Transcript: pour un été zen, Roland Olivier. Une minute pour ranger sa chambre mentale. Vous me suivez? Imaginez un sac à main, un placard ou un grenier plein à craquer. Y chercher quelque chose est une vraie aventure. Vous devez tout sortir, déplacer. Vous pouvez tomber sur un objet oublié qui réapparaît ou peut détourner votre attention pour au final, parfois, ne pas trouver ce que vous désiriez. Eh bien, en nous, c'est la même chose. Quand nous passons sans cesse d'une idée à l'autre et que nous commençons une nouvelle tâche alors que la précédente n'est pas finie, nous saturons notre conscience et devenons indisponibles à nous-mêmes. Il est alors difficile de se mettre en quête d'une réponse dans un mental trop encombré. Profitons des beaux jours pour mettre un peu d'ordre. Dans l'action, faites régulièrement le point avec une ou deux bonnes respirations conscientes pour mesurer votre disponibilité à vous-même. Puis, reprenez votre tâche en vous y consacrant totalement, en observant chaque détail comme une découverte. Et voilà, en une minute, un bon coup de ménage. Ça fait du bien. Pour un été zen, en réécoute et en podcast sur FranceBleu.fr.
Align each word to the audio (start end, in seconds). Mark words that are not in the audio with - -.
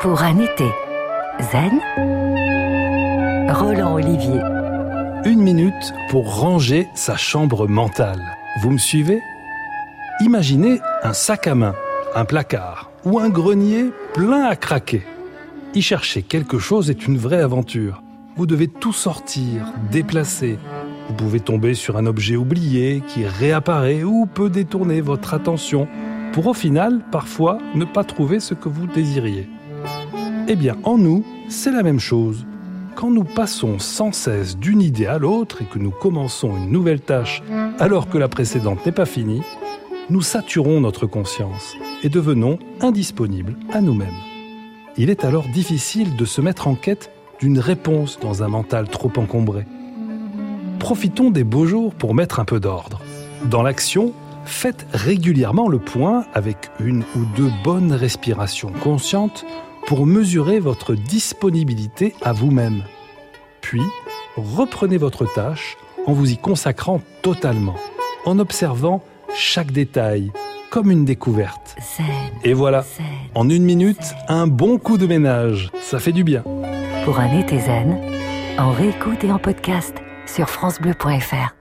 pour 0.00 0.22
un 0.22 0.38
été 0.38 0.66
zen, 1.40 1.80
Roland 3.52 3.94
Olivier. 3.94 4.40
Une 5.24 5.40
minute 5.40 5.92
pour 6.08 6.40
ranger 6.40 6.86
sa 6.94 7.16
chambre 7.16 7.66
mentale. 7.66 8.22
Vous 8.62 8.70
me 8.70 8.78
suivez? 8.78 9.20
Imaginez 10.20 10.80
un 11.02 11.12
sac 11.12 11.48
à 11.48 11.56
main, 11.56 11.74
un 12.14 12.24
placard 12.24 12.90
ou 13.04 13.18
un 13.18 13.28
grenier 13.28 13.86
plein 14.14 14.44
à 14.44 14.54
craquer. 14.54 15.04
Y 15.74 15.82
chercher 15.82 16.22
quelque 16.22 16.58
chose 16.58 16.90
est 16.90 17.06
une 17.08 17.18
vraie 17.18 17.42
aventure. 17.42 18.02
Vous 18.36 18.46
devez 18.46 18.68
tout 18.68 18.92
sortir, 18.92 19.72
déplacer. 19.90 20.58
Vous 21.08 21.14
pouvez 21.14 21.40
tomber 21.40 21.74
sur 21.74 21.96
un 21.96 22.06
objet 22.06 22.36
oublié 22.36 23.02
qui 23.08 23.26
réapparaît 23.26 24.04
ou 24.04 24.26
peut 24.26 24.50
détourner 24.50 25.00
votre 25.00 25.34
attention 25.34 25.88
pour 26.32 26.46
au 26.46 26.54
final, 26.54 27.00
parfois, 27.10 27.58
ne 27.74 27.84
pas 27.84 28.04
trouver 28.04 28.38
ce 28.38 28.54
que 28.54 28.68
vous 28.68 28.86
désiriez. 28.86 29.48
Eh 30.50 30.56
bien, 30.56 30.78
en 30.82 30.96
nous, 30.96 31.24
c'est 31.50 31.70
la 31.70 31.82
même 31.82 32.00
chose. 32.00 32.46
Quand 32.94 33.10
nous 33.10 33.24
passons 33.24 33.78
sans 33.78 34.12
cesse 34.12 34.56
d'une 34.56 34.80
idée 34.80 35.04
à 35.04 35.18
l'autre 35.18 35.60
et 35.60 35.66
que 35.66 35.78
nous 35.78 35.90
commençons 35.90 36.56
une 36.56 36.70
nouvelle 36.70 37.02
tâche 37.02 37.42
alors 37.78 38.08
que 38.08 38.16
la 38.16 38.28
précédente 38.28 38.84
n'est 38.86 38.92
pas 38.92 39.04
finie, 39.04 39.42
nous 40.08 40.22
saturons 40.22 40.80
notre 40.80 41.06
conscience 41.06 41.76
et 42.02 42.08
devenons 42.08 42.58
indisponibles 42.80 43.56
à 43.74 43.82
nous-mêmes. 43.82 44.08
Il 44.96 45.10
est 45.10 45.22
alors 45.22 45.46
difficile 45.48 46.16
de 46.16 46.24
se 46.24 46.40
mettre 46.40 46.66
en 46.66 46.74
quête 46.74 47.10
d'une 47.40 47.58
réponse 47.58 48.18
dans 48.18 48.42
un 48.42 48.48
mental 48.48 48.88
trop 48.88 49.12
encombré. 49.18 49.66
Profitons 50.78 51.30
des 51.30 51.44
beaux 51.44 51.66
jours 51.66 51.94
pour 51.94 52.14
mettre 52.14 52.40
un 52.40 52.46
peu 52.46 52.58
d'ordre. 52.58 53.02
Dans 53.44 53.62
l'action, 53.62 54.14
faites 54.46 54.86
régulièrement 54.94 55.68
le 55.68 55.78
point 55.78 56.24
avec 56.32 56.70
une 56.80 57.04
ou 57.16 57.26
deux 57.36 57.50
bonnes 57.62 57.92
respirations 57.92 58.72
conscientes 58.82 59.44
pour 59.86 60.06
mesurer 60.06 60.60
votre 60.60 60.94
disponibilité 60.94 62.14
à 62.22 62.32
vous-même. 62.32 62.82
Puis, 63.60 63.82
reprenez 64.36 64.96
votre 64.96 65.24
tâche 65.32 65.76
en 66.06 66.12
vous 66.12 66.30
y 66.30 66.38
consacrant 66.38 67.00
totalement, 67.22 67.76
en 68.24 68.38
observant 68.38 69.02
chaque 69.34 69.72
détail 69.72 70.32
comme 70.70 70.90
une 70.90 71.04
découverte. 71.04 71.76
Et 72.44 72.52
voilà, 72.52 72.84
en 73.34 73.48
une 73.48 73.64
minute, 73.64 74.14
un 74.28 74.46
bon 74.46 74.78
coup 74.78 74.98
de 74.98 75.06
ménage. 75.06 75.70
Ça 75.80 75.98
fait 75.98 76.12
du 76.12 76.24
bien. 76.24 76.42
Pour 77.04 77.18
un 77.20 77.38
été 77.38 77.58
zen, 77.58 77.98
en 78.58 78.72
réécoute 78.72 79.24
et 79.24 79.32
en 79.32 79.38
podcast 79.38 79.94
sur 80.26 80.48
FranceBleu.fr. 80.48 81.57